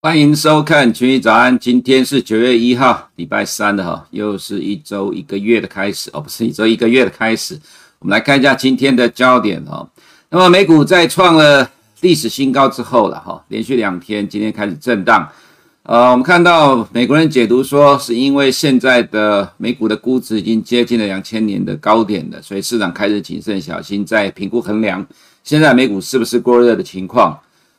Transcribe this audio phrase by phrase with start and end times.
[0.00, 7.58] 欢迎收看群益早安，今天是九月一号，礼拜三的哈，又是一周一个月的开始哦，不是一周一个月的开始。
[7.98, 9.84] 我们来看一下今天的焦点哈。
[10.30, 11.68] 那么美股在创了
[12.02, 15.28] 历史新高之后了哈，连续两天，今天开始震荡。
[15.82, 25.04] 呃，我们看到美国人解读说，是因为现在的美股的估值已经接近了两千年的高点了，所以市场开始谨慎小心，在评估衡量
[25.42, 27.36] 现在美股是不是过热的情况。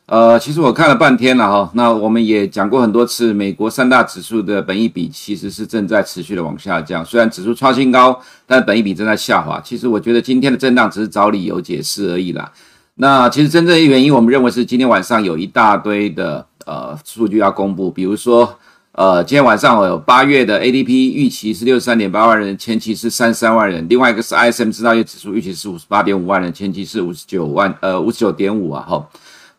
[0.10, 9.62] 呃，其实我看了半天了哈，那我们也讲过很多次，美国三大指数的本益比其实是正在持续的往下降，虽然指数创新高，但本益比正在下滑。
[9.64, 12.52] 其实我觉得今天的震荡只是找理由解释而已啦。
[12.96, 18.58] 那其实真正的原因，我们认为是今天晚上有一大堆的呃数据要公布，比如说
[18.94, 29.08] 呃今天晚上有八月的 ADP 预期是六十三点八万人，前期是三十三万人，另外一个是 ISM 制造业指数预期是五十八点五万人，前期是五十九万呃五十九点五啊哈。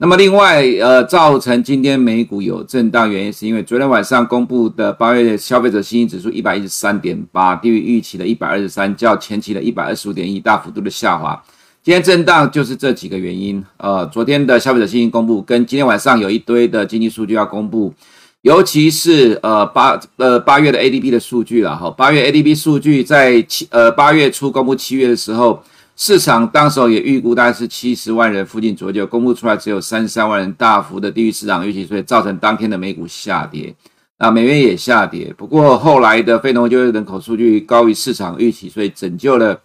[0.02, 11.38] 那么另外，呃，造成今天美股有震荡原因，是因为昨天晚上公布的八月的消费者信心指数一百一十三点八，低于预期的一百二十三，较前期的一百二十五点一大幅度的下滑。
[11.82, 13.62] 今天震荡就是这几个原因。
[13.76, 17.92] 呃，昨天的消费者信心公布，跟今天晚上有一堆的经济数据要公布，
[18.40, 21.90] 尤其是呃八呃八月的 ADP 的数据了哈。
[21.90, 25.62] 八月 ADP 数据在七呃八月初公布七月的时候。
[26.00, 33.74] 市场当时也预估大概是七十万人附近左右，公布出来只有三十三万人，大幅的低于市场预期，所以造成当天的美股下跌，
[34.16, 35.30] 啊，美元也下跌。
[35.36, 39.60] 不过后来的非农就业人口数据高于市场预期，所以拯救了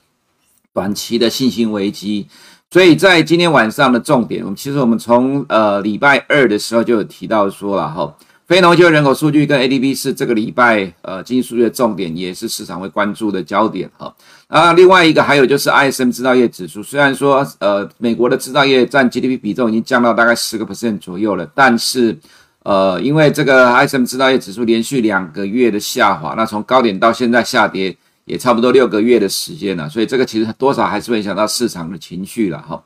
[0.74, 2.28] 短期的信心危机。
[2.70, 8.14] 所以在今天晚上的重点，我们其实我们从呃礼拜二的时候就有提到说了哈。
[8.48, 14.16] 非农就业人口数据跟 ADP 是这个礼拜呃经济数据的重点，也是市场会关注的焦点哈。
[14.48, 22.16] 啊，另外一个还有就是 ISM 制造业指数，虽然说呃美国的制造业占 GDP 比重已经降到大概十个 percent 左右了，但是
[22.62, 32.84] 呃因为这个 ISM 制造业指数连续两个月的下滑，那从高点到现在下跌也差不多六个月的时间了，所以这个其实多少还是会影响到市场的情绪了哈。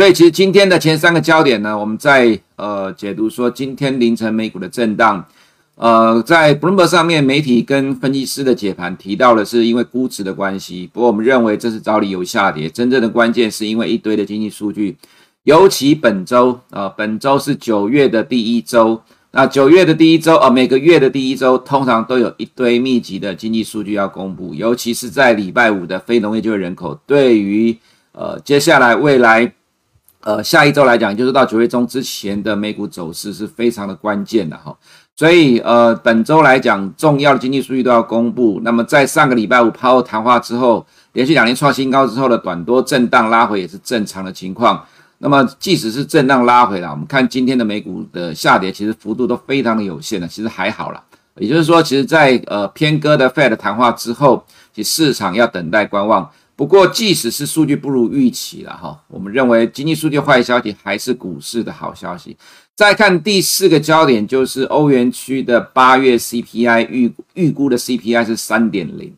[0.00, 5.22] 所以其实今天的前三个焦点呢，我们在呃解读说今天凌晨美股的震荡，
[5.74, 14.96] 呃，在 Bloomberg 上面媒体跟分析师的解盘提到了是因为估值的关系，不过我们认为这是找理由下跌，真正的关键是因为一堆的经济数据，
[15.42, 27.76] 尤其本周啊、呃，本周是九月的第一周，那九月的第一周啊、呃，每个月的第一周通常都有一堆密集的经济数据要公布，尤其是在礼拜五的非农业就业人口，对于
[28.12, 29.52] 呃接下来未来。
[30.22, 34.76] 呃，下一周来讲，就是到九月中之前的美股走势是非常的关键的哈。
[35.16, 38.60] 所以，呃，本周来讲，重要的经济数据都要公布。
[38.62, 44.84] 那么，在上个礼拜五抛谈话之后，连续两年创新高之后的短多震荡拉回也是正常的情况。
[45.18, 51.02] 那么，即使是震荡拉回了，我们看今天的美股的下跌，其实幅度都非常的有限的，其实还好啦。
[51.36, 54.44] 也就是说，其实在呃偏鸽的 Fed 谈话之后，
[54.74, 56.30] 其市场要等待观望。
[56.60, 62.36] 不过，即使是数据不如预期了哈，我们认为经济数据坏消息还是股市的好消息。
[62.76, 69.10] 再看第四个焦点，就是欧元区的八月 CPI 预预估的 CPI 是三点零。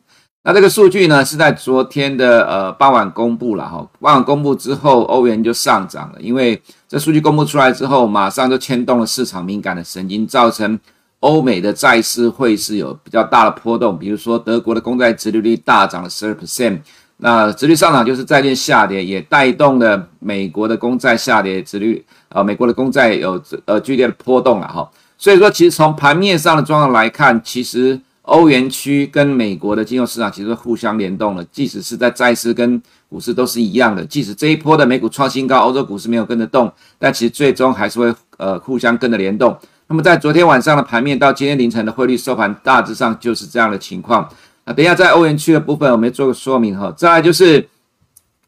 [0.45, 10.79] 那这个数据呢是在昨天的呃傍晚公布了哈，傍晚公布之后，欧元就上涨了，因为这数据公布出来之后，马上就牵动了市场敏感的神经，造成
[11.19, 16.79] 欧美的债市汇市有比较大的波动，比如说德国的公债殖利率大涨了十二 percent。
[17.23, 24.89] 那殖率上涨就是债券下跌，也带动了美国的公债下跌，殖率呃，美国的公债有呃剧烈的波动了哈。
[25.17, 34.03] 所以说，其实从盘面上的状况来看，其实欧元区跟美国的金融市场其实互相联动了，即使是在债市跟股市都是一样的。
[34.05, 36.69] 即使这一波的美股创新高，欧洲股市没有跟着动，
[36.99, 39.57] 但其实最终还是会呃互相跟着联动。
[39.87, 44.27] 那么在昨天晚上的盘面到今天凌晨的汇率收盘，大致上就是这样的情况。
[44.65, 46.93] 那等一下，在欧元区的部分，我们做个说明哈。
[46.95, 47.67] 再来就是，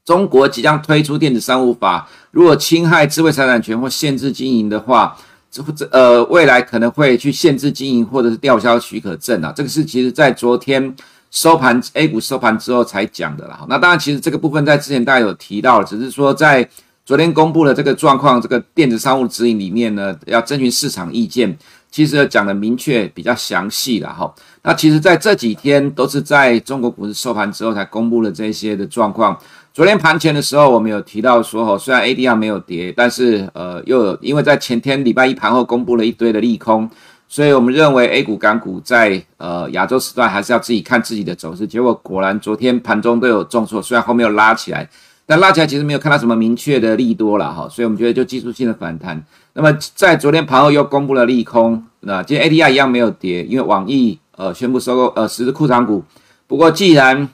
[0.06, 5.18] 中国即将推出电子商务法，如果侵害智慧财产权或限制经营的话，
[5.52, 9.52] 这这呃未来可能会去限制经营或者是吊销许可证啊。
[9.56, 10.96] 这个是其实在昨天
[11.32, 13.66] 收盘 A 股收盘之后才讲的啦。
[13.68, 16.70] 那当然，其实这个部分在之前大家有提到，只是说在
[17.06, 21.58] 昨天公布的这个状况，这个电子商务指引里面呢，要征询市场意见。
[21.96, 24.30] 其实讲的明确比较详细了哈，
[24.64, 29.40] 那其实在这几天都是在中国股市收盘之后才公布了这些的状况。
[29.74, 36.90] 昨天盘前的时候，我们有提到说，哈，虽然 ADR 没有跌，但是呃，又有因为在前天礼拜一盘后公布了一堆的利空，
[37.30, 41.66] 所以我们认为 A 股港股在呃亚洲时段还是要自己看自己的走势。
[41.66, 44.90] 结果果然昨天盘中都有重挫，虽然后面又拉起来。
[45.26, 49.24] 但拉起来其实没有看到什么明确的利多了哈，所以我们觉得就技术性的反弹。
[49.54, 56.04] 那么在昨天盘后又公布了利空，那今天 ADR 一样没有跌，因为网易呃宣布收购呃十只库藏股。
[56.46, 57.28] 不过既然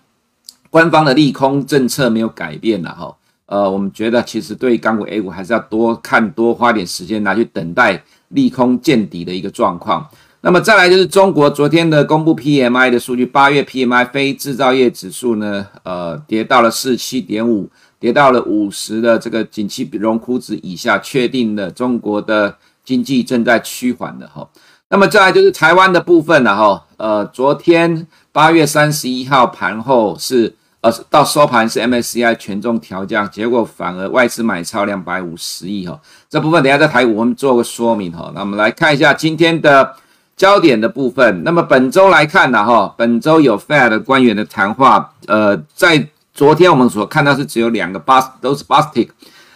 [0.69, 3.15] 官方的利空政策没有改变了哈，
[3.47, 10.07] 呃，我们觉得其实对港股 A 股还是要多看多花点时间拿去等待利空见底的一个状况。
[10.43, 24.49] 那么再来就是中国昨天的公布 PMI 的数据，八月 PMI 非制造业指数呢，呃，跌到了四七点五，跌到了五十的这个景气荣枯值以下，确定了中国的经济正在趋缓的哈。
[24.89, 38.31] 那么再来就是台湾的部分了哈，呃，昨天八月三十一号盘后是呃到收盘是 MSCI 权重调降，结果反而外资买超两百五十亿哈，这部分等下在台股我们做个说明哈。
[38.33, 39.93] 那我们来看一下今天的。
[40.38, 49.10] 焦点的部分，那么本周来看呢，哈，本周有 Fed 官员的谈话，呃，在昨天我们所看到是只有两个 bus 都是 Bostic，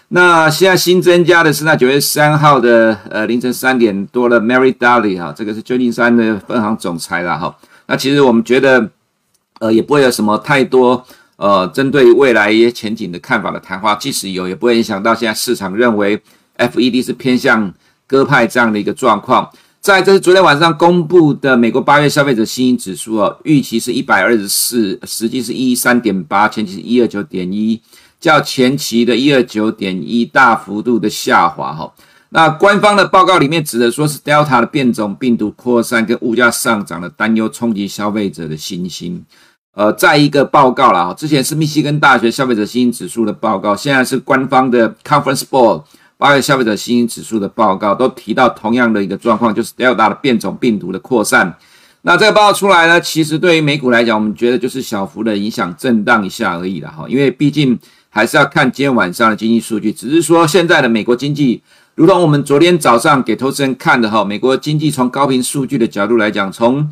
[0.10, 7.56] 那现在新增加的是那九月三号的呃凌晨三点多的 Mary Daly 哈，这个是旧金山的分行总裁了哈，
[7.88, 8.88] 那其实我们觉得
[9.60, 11.04] 呃也不会有什么太多
[11.38, 16.22] 呃针对未来一些前景的看法的谈话，即使有也不会影响到现在市场认为
[16.58, 17.74] FED 是偏向
[18.06, 19.50] 鸽派这样的一个状况。
[19.86, 27.80] 在这是昨天晚上公布的美国八月消费者信心指数哦，预期是一百二十四，实际是一三点八，前期是一二九点一，
[28.20, 31.94] 较前期的一二九点一大幅度的下滑哈。
[32.30, 39.24] 那官方的报告里面指的说是 Delta 的变种病毒扩散跟物价上涨的担忧冲击消费者的信心。
[39.76, 45.84] 呃，再一个报告了哈，之前是密西根大学消费者信心指数的报告，现在是官方的 Conference Board。
[46.18, 51.58] 八月消费者信心指数的报告都提到同样的一个状况，就是 Delta 的变种病毒的扩散。
[52.04, 57.06] 那这个报告出来呢，其实对于美股来讲，我们觉得就是小幅的影响，震荡一下而已了哈。
[57.10, 57.78] 因为毕竟
[58.10, 59.92] 还是要看今天晚上的经济数据。
[59.92, 61.62] 只是说现在的美国经济，
[61.96, 66.90] 如同我们昨天早上给投资人看的哈，美国经济从高频数据的角度来讲，从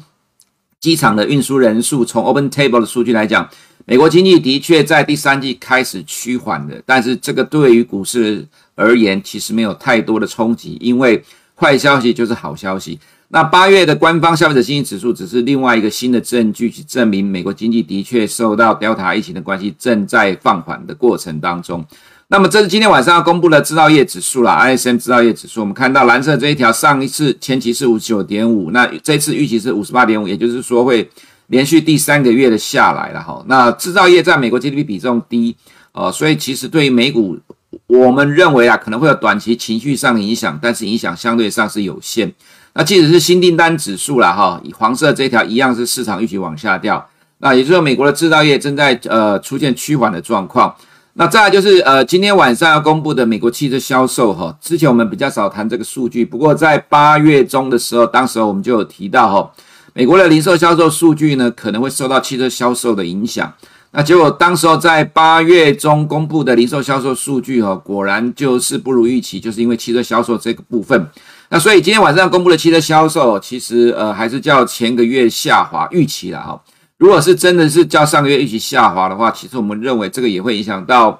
[0.79, 3.47] 机场的运输人数，从 Open Table 的数据来讲，
[3.85, 6.81] 美国经济的确在第三季开始趋缓的。
[6.85, 11.23] 但是这个对于股市，而言，其实没有太多的冲击，因为
[11.55, 12.99] 坏消息就是好消息。
[13.29, 21.83] 那八月的官方消费者信心指数只是另外一个新的证据，去证明美国经济的确受到 Delta 疫情的关系，正在放缓的过程当中。
[22.27, 25.61] 那么这是今天晚上要公布的制造业指数啦，ISM 制造业指数。
[25.61, 31.09] 我们看到蓝色这一条，上一次前期是五十九点五，那这次预期是五十八点五，也就是说会
[31.47, 33.43] 连续第三个月的下来了哈。
[33.47, 35.55] 那制造业在美国 GDP 比重低，
[35.91, 37.39] 呃，所以其实对于美股。
[37.87, 42.33] 我们认为啊，可能会有短期情绪上的影响，但是影响相对上是有限。
[42.73, 47.07] 那即使是新订单指数啦，哈，以黄色这条一样是市场预期往下掉。
[47.39, 50.73] 那也就是说，美国的制造业正在呃出现趋缓的状况。
[51.15, 59.51] 那再来就是呃，今天晚上要公布的美国汽车销售哈，之前我们比较少谈这个数据，不过在八月中的时候，当时我们就有提到哈，
[59.93, 63.53] 美国的零售销售数据呢可能会受到汽车销售的影响。
[63.95, 71.07] 那结果，当时候在八月中公布的零售销售数据，哈，果然就是不如预期，就是因为汽车销售这个部分。
[71.49, 76.59] 那所以今天晚上公布的汽车销售，其实呃还是较前个月下滑预期了哈。
[76.97, 81.19] 如果是真的是较上个月预期下滑的话，其实我们认为这个也会影响到，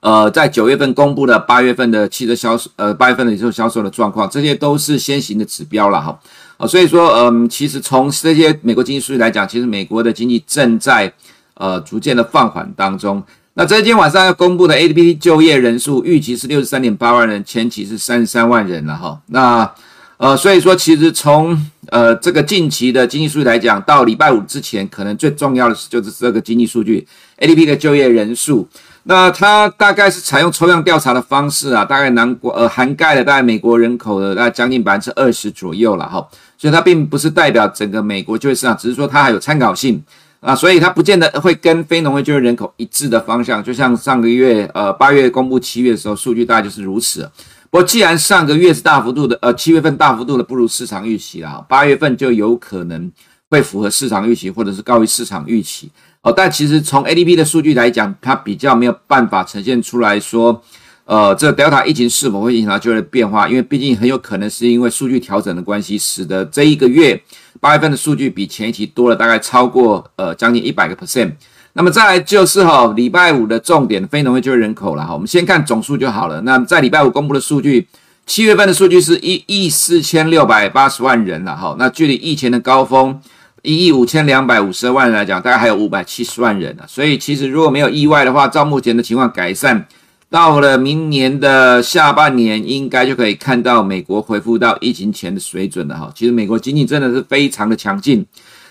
[0.00, 6.18] 呃，在九月份公布的八月份的汽车销售，呃，八月份的零售销售的状况，这些都是先行的指标了哈。
[6.56, 11.12] 啊，所以说，嗯，其实从这些美国经济数据来讲，其实美国的经济正在。
[11.60, 13.22] 呃，逐渐的放缓当中。
[13.52, 19.20] 那这今天晚上要公布的 ADP 就业人数预期是六十三点八万人，前期是三十三万人了哈。
[19.26, 19.70] 那
[20.16, 21.54] 呃，所以说其实从
[21.90, 27.06] 呃这个近期的经济数据来讲，到礼拜五之前，可能最重要的是就是这个经济数据
[27.38, 28.66] ADP 的就业人数。
[29.02, 36.26] 那它大概是采用抽样调查的方式啊，大概囊括呃涵盖了大概美国人口的大概将近百分之二十左右了哈。
[36.56, 40.02] 所以它并不是代表整个美国就业市场，只是说它还有参考性。
[40.40, 47.30] 啊，所以它不见得会跟非农业就业人口一致的方向，就像上个月，呃，八月公布七月的时候，数据大概就是如此。
[47.70, 53.12] 不过，既然上个月是大幅度的，呃，七月份大幅度的不如市场预期了，八月份就有可能
[53.50, 55.90] 会符合市场预期，或者是高于市场预期。
[56.22, 60.62] 哦，但其实从 ADP 的数据来讲，它比较没有办法呈现出来说，
[61.10, 67.20] 呃，这 Delta 疫情是否会影响就业变化，因为毕竟很有可能是因为数据调整的关系，使得这一个月。
[67.58, 71.32] 八月份的数据比前一期多了大概超过呃将近一百个 percent，
[71.72, 76.40] 那么再来就是哈礼拜五的重点非农业就业人口了哈，我们先看总数就好了。
[76.42, 77.88] 那在礼拜五公布的数据，
[78.24, 83.20] 七月份的数据是一亿四千六百八十万人了哈，那距离疫情的高峰
[83.62, 86.86] 一亿五千两百五十万人来讲，大概还有五百七十万人啊。
[86.86, 89.88] 所以其实如果没有意外的话，照目前的情况改善，
[90.30, 96.12] 到了明年的下半年，应该就可以看到美国恢复到疫情前的水准了哈。
[96.14, 98.24] 其实美国经济真的是非常的强劲。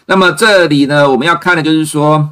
[0.05, 2.29] 那么这里呢，我们要看的就是说，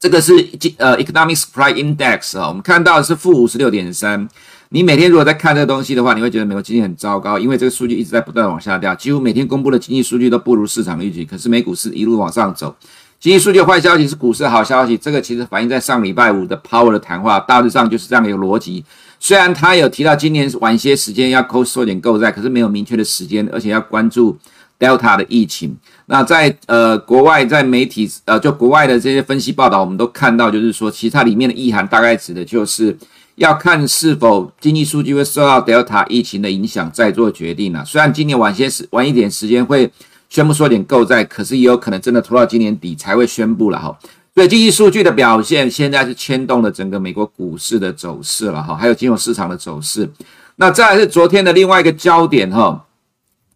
[0.00, 0.32] 这个是
[0.78, 4.28] 呃 Economic Supply Index 啊，我们看到的是负五十六点三。
[4.70, 11.24] 你每天如果在看这个东西的话，你会觉得美国经济很糟糕，因为这个数据一直在不断往下掉，几乎每天公布的经济数据都不如市场预期。
[11.24, 12.76] 可是美股是一路往上走，
[13.20, 18.84] 经济数据坏消息是股市的好消息，这个其实反映在上礼拜五的 Power 的谈话，大致上就是这样一个逻辑。
[19.18, 24.38] 虽然他有提到今年晚些时间要缩缩减购债，可是没有明确的时间，而且要关注
[24.78, 25.76] Delta 的疫情。
[26.06, 32.96] 那在呃国外在媒体呃就国外的这些分析报道，我们都看到，就是说其实它里面的意涵大概指的就是。
[33.38, 37.84] 要看是否经济数据会受到 Delta 疫情的影响，再做决定了。
[37.84, 39.88] 虽然今年晚些时晚一点时间会
[40.28, 43.98] 宣布缩减购债，可是也有可能真的拖到今年底才会宣布了哈。
[44.34, 50.08] 所以经济数据的表现现在是牵动了整个美国股市的走势了哈，还有金融市场的走势。
[50.56, 52.86] 那再来是昨天的另外一个焦点哈，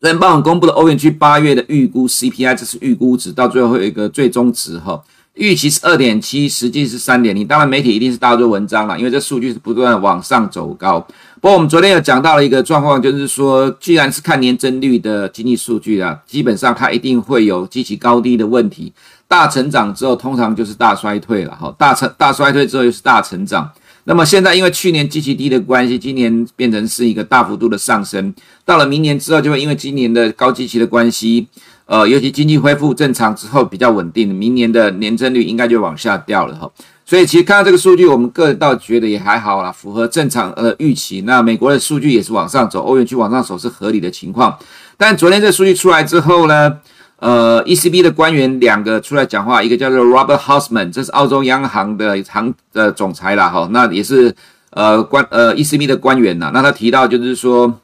[0.01, 5.01] 联邦公布的欧元区八月的预估 CPI，这是预估值，到最后会有一个最终值哈。
[5.35, 7.47] 预期是二点七，实际是三点零。
[7.47, 11.01] 当然，媒体一定是大做文章了，因为这数据是不断往上走高。
[11.41, 18.93] 不过，我们昨天有讲到了一个状况，就是说，既然是看年增率的经济数据啊，基本上它一定会有极其高低的问题。
[19.27, 21.57] 大成长之后，通常就是大衰退了。
[21.57, 23.71] 哈，大成大衰退之后又是大成长。
[24.05, 28.35] 那么现在因为去年极其低的关系，今年变成是一个大幅度的上升。
[28.65, 31.47] 到了明年之后，就会因为今年的高基期的关系。
[31.93, 36.71] 呃，尤其经济恢复正常之后比较稳定，明年的年增率应该就往下掉了哈。
[37.05, 41.21] 所以其实看到这个数据，我们个人倒觉得也还好啦，符合正常呃预期。
[41.27, 44.59] 那美国的数据也是往上走，欧元区往上走是合理的情况。
[44.97, 46.79] 但昨天这数据出来之后呢，
[47.19, 54.35] 呃，ECB 的官员两个出来讲话，一个叫做 Robert Hausman，这是澳洲央行的行的总裁啦哈，那也是
[54.71, 56.51] 呃官呃 ECB 的官员呐。
[56.55, 57.81] 那他提到就是说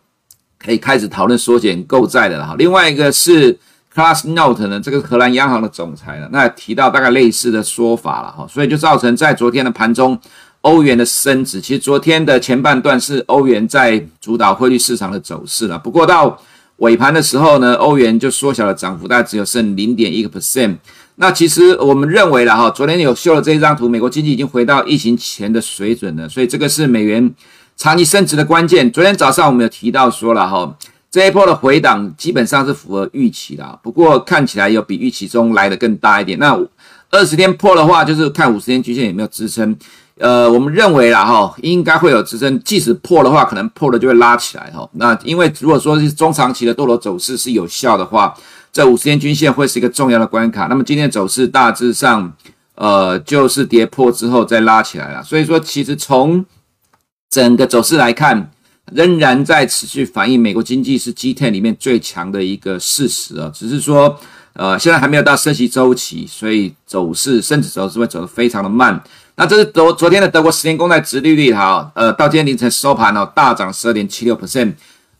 [0.58, 2.54] 可以开始讨论缩减购债的了哈。
[2.56, 3.58] 另外一个是。
[3.98, 10.16] Klaas Note 呢，这个荷兰央行的总裁呢，那提到大概类似的说法了哈，所以就造成在昨天的盘中，
[10.60, 11.60] 欧元的升值。
[11.60, 16.40] 其实昨天的前半段是欧元在主导汇率市场的走势了，不过到
[16.76, 20.76] 尾盘的时候呢，欧元就缩小了涨幅，大概只有剩零点一个 percent。
[21.16, 27.34] 那其实我们认为了哈，昨天有秀了这一张图，美国经济已经回到疫情前的水准了，所以这个是美元
[27.76, 28.88] 长期升值的关键。
[28.92, 30.72] 昨天早上我们有提到说了哈。
[31.10, 36.38] 这一波的回档基本上是符合预期的，不过看起来有比预期中来的更大一点。
[36.38, 36.54] 那
[37.10, 39.74] 二十天破的话，就是看五十天均线有没有支撑。
[40.18, 42.62] 呃，我们认为啦哈，应该会有支撑。
[42.62, 44.86] 即使破的话，可能破了就会拉起来哈。
[44.92, 48.34] 那因为如果说是中长期的多头走势是有效的话，
[48.70, 50.66] 这五十天均线会是一个重要的关卡。
[50.66, 52.30] 那么今天走势大致上，
[52.74, 55.22] 呃，就是跌破之后再拉起来了。
[55.22, 56.44] 所以说，其实从
[57.30, 58.50] 整个走势来看。
[58.92, 64.18] 仍然在持续反映美国经济是 G10 里面最强的一个事实啊，只是说，
[64.52, 69.02] 呃，现在还没有到升息周期，所以走势甚至走势会走得非常的慢。
[69.36, 74.74] 那这是昨昨天的德国十年公债殖利率哈，呃，到今天凌晨收盘哦，大涨十二点七六 percent。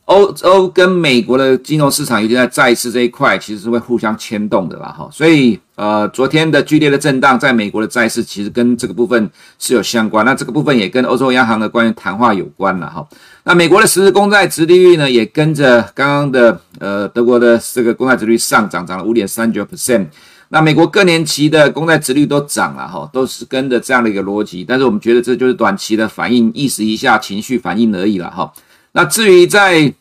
[0.09, 5.07] 欧洲跟美国的金融市场，尤其在债市这一块，其实是会互相牵动的啦，哈。
[5.11, 10.25] 所以，呃，昨天的剧烈的震荡，在美国的债市其实跟这个部分是有相关。
[10.25, 13.07] 那这个部分也跟欧洲央行的官员谈话有关了，哈。
[13.43, 20.07] 那美国的十日公债殖利率呢，也跟着刚刚的呃德国的这个公债殖利率上涨，涨了五点三九 percent。
[20.47, 24.65] 那美国各年期的公债殖率都涨了，哈，都是跟着这样的一个逻辑。
[24.67, 28.51] 但是我们觉得这就是短期的反应，一时一下情绪反应而已了，哈。
[28.91, 29.93] 那至于在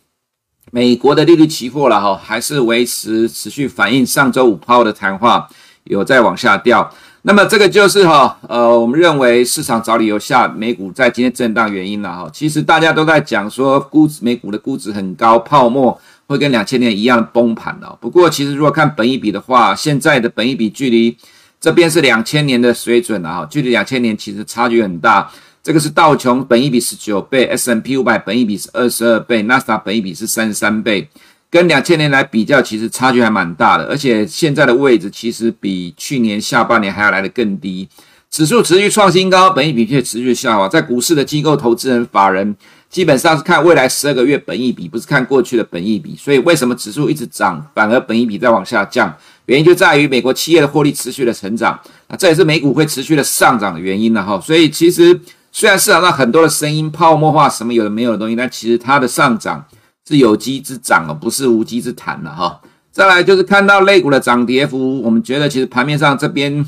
[0.70, 5.48] 美国的利率期货了哈，还是维持持续反映上周五鲍的谈话，
[5.84, 6.90] 有在往下掉。
[7.22, 12.30] 那么这个就是哈，呃，我们认为市场找理由下美股在今天震荡原因了哈。
[12.32, 17.96] 其实大家都在讲说估值美股的估值很高，泡沫会跟两千年一样崩盘了。
[18.00, 21.16] 不过其实如果看本一比的话，现在的本一比距离
[21.60, 25.30] 这边是两千年的水准了哈，距离两千年其实差距很大。
[25.62, 31.06] 这个是道琼本益比十九倍，S&P 五百本益比是二十二倍，纳斯达本益比是三十三倍，
[31.50, 33.84] 跟两千年来比较，其实差距还蛮大的。
[33.84, 37.86] 而且现在的位置其实比去年下半年还要来得更低。
[38.30, 40.66] 指数持续创新高，本益比却持续下滑。
[40.68, 42.56] 在股市的机构投资人、法人
[42.88, 46.16] 基本上是看未来十二个月本益比，不是看过去的本益比。
[46.16, 49.14] 所以为什么指数一直涨，反而本益比在往下降？
[49.46, 54.40] 原因就在于美国企业的获利持续的成长，那这也是美股会持续的上涨的原因了哈。
[54.40, 55.20] 所以其实。
[55.50, 59.64] 虽然市场上很多的声音泡沫化什么有的没有的东西，但其实它的上涨
[60.06, 62.60] 是有机之涨哦，不是无稽之谈了哈。
[62.92, 66.64] 再来就是看到类股的涨跌幅，我们觉得其实盘面上这边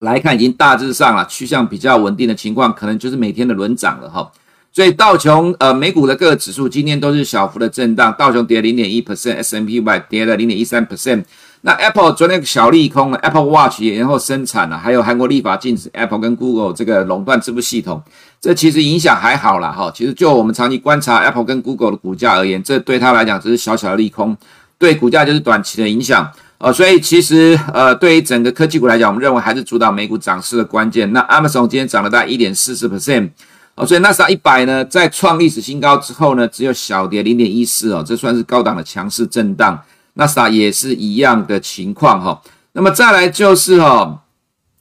[0.00, 4.30] 来看已经大致上了趋向比较稳定的情况，可能就是每天的轮涨了哈。
[4.72, 11.24] 所以道琼呃美股的各个指数今天都是小幅的震荡，道琼跌零点一 percent，S M P Y 跌了零点一三 percent。
[11.62, 18.02] 那 Apple 昨天小利空了，Apple Watch 也然后生产了，还有韩国立法禁止 Apple 跟 Google 这个垄断支付系统，
[18.40, 19.92] 这其实影响还好啦哈。
[19.94, 24.34] 其实就我们长期观察 Apple 跟 Google 的股价而言，这对他来讲只是小小的利空，
[24.78, 31.12] 对股价就是短期的影响呃，所以其实呃对于整个科技股来讲，我们认为还是主导美股涨势的关键。
[31.12, 33.30] 那 Amazon 今天涨了大概一点四四 percent。
[33.74, 39.78] 哦，所以纳斯达克一百呢，在创历史新高之后呢，只有小跌零点一四哦，这算是高档的强势震荡。
[40.14, 42.40] 纳斯达也是一样的情况哈、
[42.72, 44.22] 那么再来就是哈、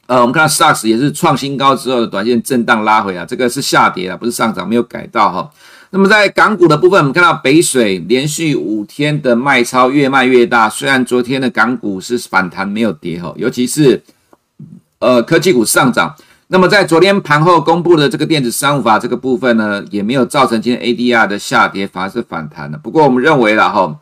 [0.08, 5.50] 呃，我们看到 STOXX 也是创新高之后的短线震荡拉回啊，这个是下跌啊，不是上涨，没有改到哈、
[5.92, 14.02] 那么在港股的部分，我们看到北水连续五天的卖超越卖越大，虽然昨天的港股是反弹没有跌哈、尤其是
[15.00, 16.16] 呃科技股上涨。
[16.52, 22.78] 那么在昨天盘后公布的这个电子商务法这个部分呢，也没有造成今天 ADR 的下跌，反而是反弹了。
[22.80, 23.96] 不过我们认为了哈，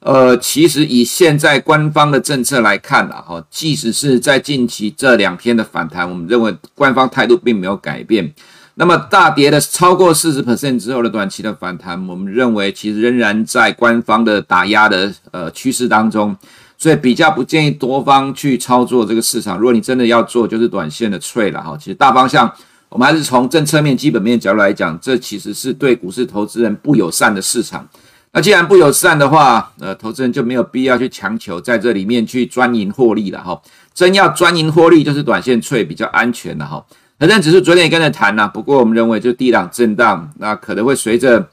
[0.00, 8.32] 呃，其实以现在官方的政策来看了哈，即使是在近期这两天的反弹，我们认为官方态度并没有改变。
[8.74, 16.36] 那么大跌的超过四十 percent 之后的短期的反弹，我们认为其实仍然在官方的打压的呃趋势当中。
[16.78, 19.58] 所以比较不建议多方去操作这个市场。
[19.58, 21.76] 如果你真的要做，就是短线的 trade 了哈。
[21.78, 22.50] 其实大方向，
[22.88, 27.86] 我们还是从政策面、基本面角度来讲，这其实是对股市投资人不友善的市场。
[28.32, 33.60] 那既然不友善的话，呃，投资人就没有必要去强求在这里面去专营获利了哈。
[33.92, 36.84] 真要专营获利，就是短线脆比较安全的哈。
[37.18, 41.48] 反正只是昨天也跟着谈了，不过我们认为就低档震荡，那可能会随着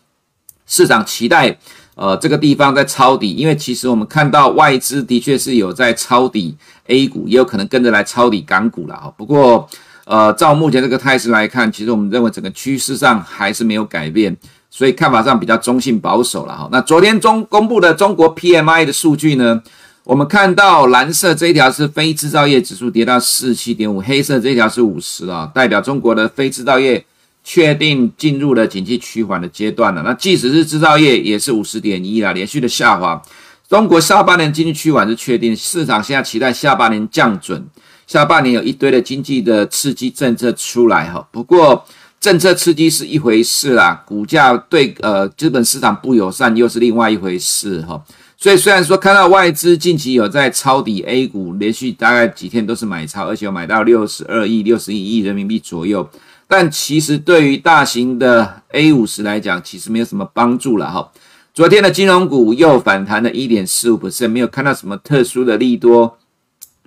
[0.65, 1.57] 市场期待。
[1.95, 6.55] 呃，这个地方在抄底，因为其实我们看到外资的确是有在抄底
[6.85, 9.11] A 股，也有可能跟着来抄底港股了哈。
[9.17, 9.67] 不过，
[10.05, 14.37] 呃，照目前这个态势来看，其实我们认为整个趋势上还是没有改变，
[14.77, 16.69] 所以看法上比较中性保守了哈。
[16.71, 19.59] 那昨天中公布的中国 PMI 的数据呢，
[20.03, 27.03] 我们看到蓝色这一条是非制造业指数跌到四十七点五，黑色这一条是五十啊，代表中国的非制造业。
[27.49, 30.03] 确定进入了经济趋缓的阶段了。
[30.03, 33.21] 那即使是制造业也是五十点一了，连续的下滑。
[33.69, 37.65] 中国下半年经济趋缓是确定，市场现在期待下半年降准，
[38.05, 41.25] 下半年有一堆的经济的刺激政策出来哈。
[41.31, 41.85] 不过
[42.27, 48.03] 政策刺激是一回事啦，股价对呃资本市场不友善又是另外一回事哈。
[48.35, 56.05] 所以虽然说看到外资近期有在抄底 A 股，连续大概几天都是买超，而且有买到六十二亿、六十一亿人民币左右。
[56.49, 61.09] 但其实对于大型的 A 五十来讲，其实没有什么帮助了哈。
[61.53, 66.17] 昨天的金融股又反弹了一点四五%，没有看到什么特殊的利多，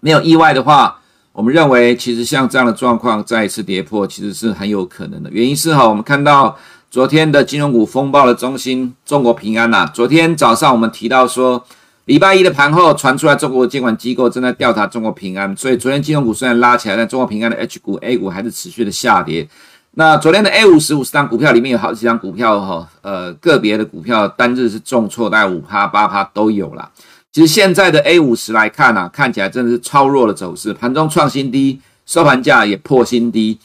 [0.03, 1.00] 没有意外的话，
[1.33, 5.31] 我们认为其实像这样的状况再一次跌破，其实是很有可能的。
[5.31, 6.57] 原因是哈，我们看到
[6.91, 11.65] 昨天的金融股风暴的中心中国平安呐，昨天早上我们提到说。
[12.07, 19.49] 礼拜一的盘后传出来，中国监管机构正在调查中国平安，所以昨天金融股虽然拉起来，但中国平安的 H 股、A 股还是持续的下跌。
[19.93, 26.91] 那昨天的 A 五十五十档股票里面有好几张股票哈，呃，个别的股票单日是重挫，大概五趴八趴都有啦。
[27.33, 33.57] 其实现在的 A 五十来看啊，看起来真的是超弱的走势，盘中创新低，收盘价也破新低。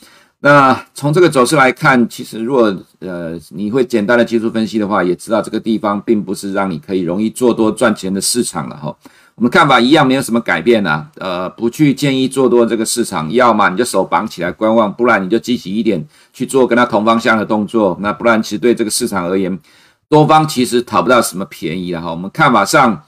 [0.42, 8.96] 那从这个走势来看，其实如果呃你会简单的技术分析的话，也知道这个地方并不是让你可以容易做多赚钱的市场了哈。
[9.34, 17.98] 我们看法一样没有什么改变呐，呃，不去建议做多这个市场，要么你就手绑起来观望，不然你就积极一点去做跟它同方向的动作。
[18.00, 19.60] 那不然其实对这个市场而言，
[20.08, 22.12] 多方其实讨不到什么便宜了哈。
[22.12, 23.02] 我们看法上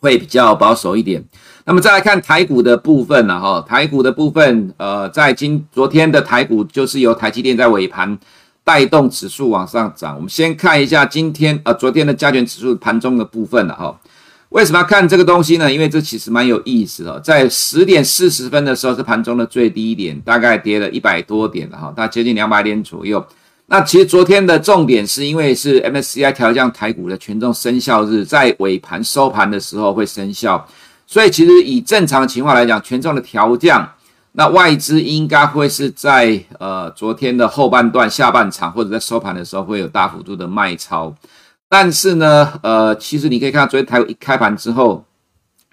[0.00, 1.24] 会比较保守一点。
[1.64, 8.16] 那么再来看台股的部分了哈，台股的部分，呃，在今昨天的台股就是由台积电在尾盘
[8.62, 10.14] 带动指数往上涨。
[10.14, 13.98] 我们先看一下今天呃昨天的加权指数盘中的部分了哈。
[14.50, 15.70] 为什么要看这个东西呢？
[15.70, 17.18] 因为这其实蛮有意思的。
[17.20, 23.22] 在十点四十分的时候是盘中的最低点，大概跌了一百多点了哈，大接近两百点左右。
[23.68, 30.66] 那其实昨天的重点是因为是 MSCI 调降台股的权重生效日，在尾盘收盘的时候会生效。
[31.04, 33.92] 所以其实以正常的情况来讲，权重的调降，
[34.32, 41.14] 那外资应该会是在呃昨天的后半段、下半场，或者在收盘的时候会有大幅度的卖超。
[41.68, 45.04] 但是呢，呃，其实你可以看到昨天台股一开盘之后，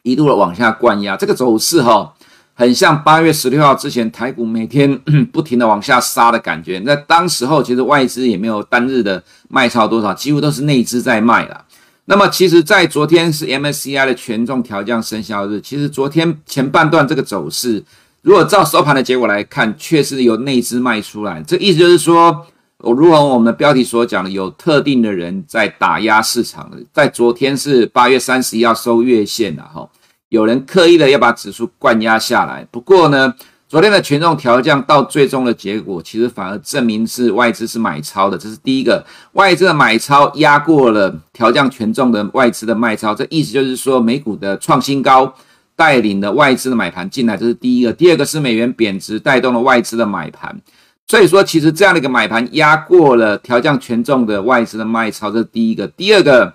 [0.02, 2.12] 一度的往下灌压，这个走势哈，
[2.54, 4.98] 很像八月十六号之前台股每天
[5.34, 6.80] 不停的往下杀的感觉。
[6.86, 11.66] 那当时候其实外资也没有单日的卖超多少，几乎都是内资在卖了。
[12.06, 17.82] 那么其实，在昨天是 MSCI 的权重调降生效日，其实昨天前半段这个走势，
[18.22, 22.46] 如果照收盘的结果来看，确实有内资卖出来，这意思就是说，
[22.80, 29.90] 如同我们的标题所讲的，有特定的人在打压市场，在昨天是八月三十一要收月线的哈，
[30.34, 33.32] 有人刻意的要把指数灌压下来，不过呢。
[33.70, 45.34] 昨天的权重调降到最终的结果，其实反而证明是外资是买超的，这是第一个，外资的买超压过了调降权重的外资的卖超，这意思就是说美股的创新高
[45.76, 47.92] 带领了外资的买盘进来，这是第一个。
[47.92, 50.56] 第二个是美元贬值带动了外资的买盘，
[51.08, 55.88] 所以说其实这样的一个买盘压过了调降权重的外资的卖超，这是第一个。
[55.88, 56.54] 第二个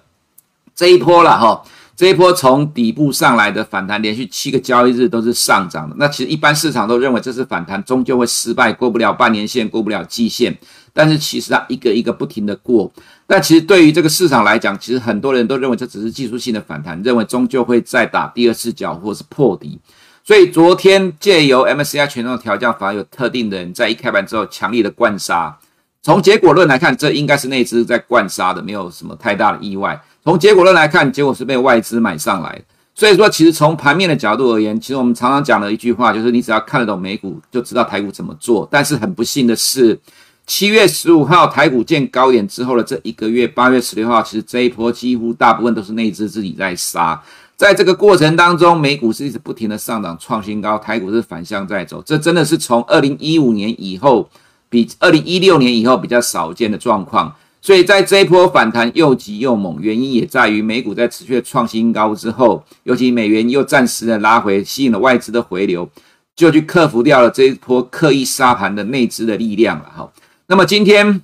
[0.72, 1.64] 这一波了哈。
[1.98, 5.96] 这一波从底部上来的反弹，连续七个交易日都是上涨的。
[5.98, 10.56] 那其实一般市场都认为这次反弹终究会失败，过不了半年线，过不了季线。
[10.92, 12.88] 但是其实它一个一个不停的过。
[13.26, 19.80] 但其实对于这个市场来讲，其实很多人都认为这只是技术性的反弹，认为终究会再打第二次脚或是破底。
[20.22, 25.58] 所以昨天借由 MSCI 权重调降，反而有特定的人在一开盘之后强力的灌杀。
[26.00, 30.00] 从结果论来看，这应该是内资在灌杀的，没有什么太大的意外。
[30.28, 32.62] 从结果论来看，结果是被外资买上来，
[32.94, 38.68] 所以说其实从盘面的角度而言，其实我们常常讲的一句话就是，你只要看得懂美股，就知道台股怎么做。
[38.70, 39.98] 但是很不幸的是，
[40.46, 47.18] 七月十五号台股见高点之后的这一个月，八月十六号，其实这一波几乎大部分都是内资自己在杀。
[47.56, 54.28] 在这个过程当中，美股是一直不停的上涨创新高，台股是反向在走，这真的是从二零一五年以后，
[54.68, 57.34] 比二零一六年以后比较少见的状况。
[57.60, 65.88] 所以在这一波反弹又急又猛，原因也在于美股在持续的创新高之后，尤其美元又暂时的拉回，吸引了外资的回流，
[66.36, 70.10] 就去克服掉了这一波刻意杀盘的内资的力量了哈。
[70.46, 71.20] 那么今天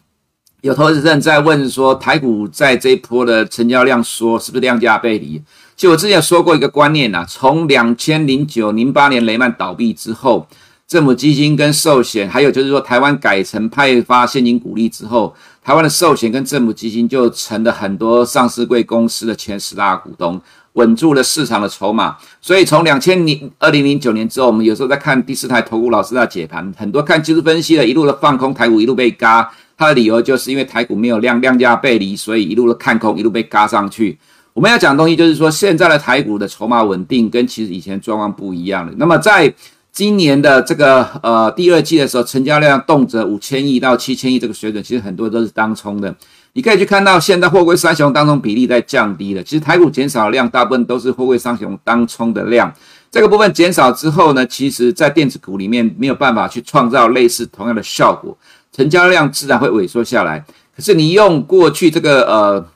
[0.63, 5.41] 有投资人在问说，台股在这一波的成交量说是不是量价背离？
[5.77, 10.47] 其实我之前说过一个观念呐，从两千零九零八年雷曼倒闭之后。
[10.87, 20.39] 政府基金跟寿险，还有就是说，台湾改成派发现金股利之后，台湾的寿险跟政府基金就成了很多上市贵公司的前十大股东，
[20.75, 22.15] 稳住了市场的筹码。
[22.43, 29.51] 所以从两千零二零零九年之后，我们有时候在看第四台投顾老师在解盘，很多看技术分析的，一路的放空台股，一路被嘎。
[29.77, 34.19] 他的理由就是因为台股没有量量价背离，所以一路的看空，一路被嘎上去。
[34.53, 38.93] 我们要讲的东西就是说，现在的台股的筹码稳定，跟其实以前状况不一样了。
[38.99, 39.53] 那么在
[39.95, 46.13] 今年的这个呃第二季的时候，成交量动辄五千亿到七千亿这个水准，其实很多都是当冲的。
[46.55, 49.43] 你可以去看到，现在货柜三雄当中比例在降低了。
[49.45, 52.75] 其实台股减少量，大部分都是货柜三雄当冲的量。
[53.09, 58.37] 这个部分减少之后呢，其实在电子股里面没有办法去创造类似同样的效果，
[58.73, 60.45] 成交量自然会萎缩下来。
[60.75, 62.67] 可是你用过去这个呃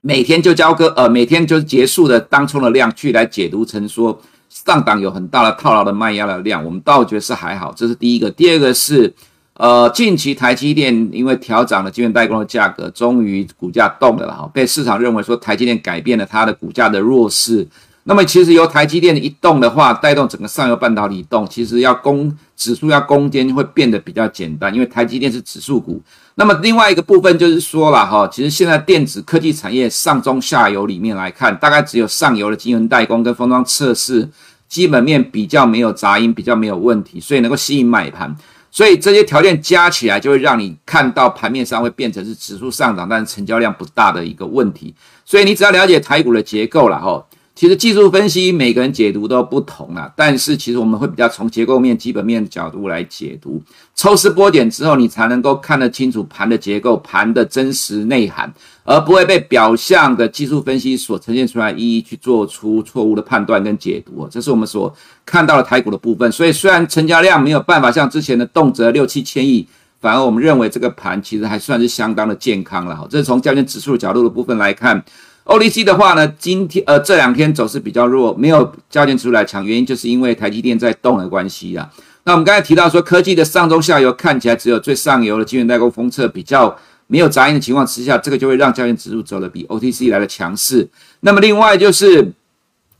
[0.00, 4.18] 每天就交割呃每天就结束的当冲的量去来解读成说。
[4.48, 8.30] 上档有很大的套牢的卖压的量，我们倒觉得是还好，这是第一个。
[8.30, 9.12] 第二个是，
[9.54, 17.66] 呃，近期台积电因为调涨了晶圆代工的价格，终于股价动了哈，被市场认为说台积电改变了它的股价的弱势。
[18.08, 26.00] 那么其实由台积电一动的话，带动整个上游半导体动，其实要攻指数要攻坚会变得比较简单，因为台积电是指数股。
[26.36, 34.28] 那么另外一个部分就是说了哈，其实现在电子科技产业上中下游里面来看，大概只有上游的晶圆代工跟封装测试
[34.68, 38.32] 基本面比较没有杂音，比较没有问题，所以能够吸引买盘。
[38.70, 44.94] 所以这些条件加起来，就会让你看到盘面上会变成是指数上涨，但是成交量不大的一个问题。
[45.24, 47.20] 所以你只要了解台股的结构了哈。
[47.56, 53.62] 其实技术分析每个人解读都不同啊，但是其实我们会比较从结构面、基本面的角度来解读，
[53.94, 58.52] 抽丝剥茧之后，你才能够看得清楚盘的结构、盘的真实内涵，
[58.84, 64.28] 而不会被表象的技术分析所呈现出来一一去做出错误的判断跟解读。
[64.30, 66.30] 这是我们所看到的台股的部分。
[66.30, 69.66] 所以虽然成交量没有办法像之前的动辄六七千亿，
[69.98, 72.94] 反而我们认为这个盘其实还算是相当的健康了。
[72.94, 75.02] 哈，这是从交易指数的角度的部分来看。
[75.46, 81.88] OTC 的话呢，今天呃这两天走势比较弱，没有交点出来抢，原因就是因为台积电在动的关系啊。
[82.24, 90.88] 那我们刚才提到说，科技的上中下游看起来只有最上游的晶圆代工封测比较没有杂音的情况之下，这个就会让交点指数走得比 OTC 来的强势。
[91.20, 92.32] 那么另外就是，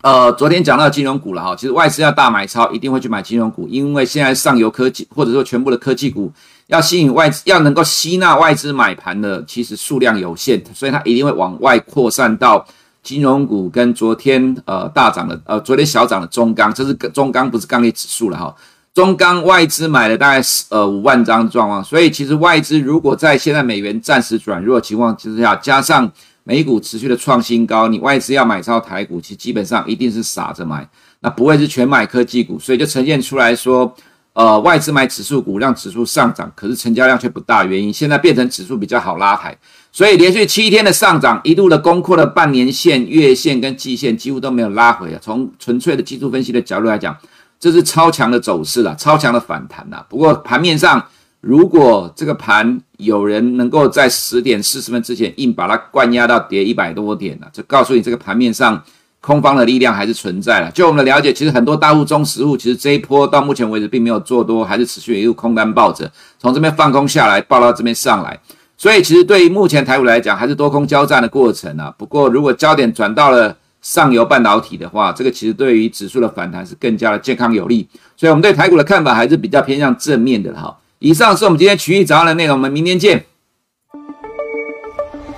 [0.03, 6.33] 呃，昨天讲到金融股了哈，其实外资要大买超，一定会去买金融股，因为现在上游科技或者说全部的科技股。
[6.69, 12.67] 要吸引外资，要能够吸纳外资买盘的，其实数量有限，所以它一定会往外扩散到
[13.03, 18.55] 金融股跟昨天呃大涨的呃昨天小涨的中钢，这是中钢不是钢铁指数了哈。
[18.95, 26.11] 中钢外资买了大概呃五万张的状况，所以其实外资如果在现在美元暂时转弱情况之下，加上
[26.45, 30.89] 美股持续的创新高，你外资要买超台股，其实基本上一定是傻着买，
[31.21, 33.95] 那不会是全买科技股，所以就呈现出来说，
[34.37, 39.57] 呃，外资买指数股让指数上涨，可是成交量却不大，原因现在变成指数比较好拉抬，
[39.91, 45.19] 所以连续七天的上涨，一度的攻破了半年线、月线跟季线，几乎都没有拉回啊。
[45.23, 47.17] 从纯粹的技术分析的角度来讲，
[47.59, 50.05] 这是超强的走势了，超强的反弹呐。
[50.09, 51.03] 不过盘面上。
[51.43, 58.83] 如果这个盘有人能够在十点四十分之前硬把它灌压到跌一百多点了，就告诉你这个盘面上
[59.27, 60.71] 空方的力量还是存在了。
[60.71, 66.09] 就我们的了解，其实很多大户中实物其实这一波到目前为止并没有做多，还是持续一路空单抱着，
[66.39, 68.39] 从这边放空下来，抱到这边上来。
[68.77, 71.93] 所以其实对于目前台股来讲，还是多空交战的过程啊。
[71.99, 77.89] 不过如果焦点转到了上游半导体的话，这个其实对于指数的反弹是更加的健康有利。
[78.17, 80.79] 所以我们对台股的看法还是比较偏向正面的哈。
[81.01, 83.25] 以上是我们今天群益早上的内容，我们明天见。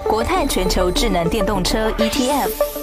[0.04, 2.77] 国泰全球智能电动车 ETF